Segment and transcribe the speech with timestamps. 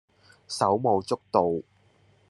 [0.47, 1.61] 手舞足蹈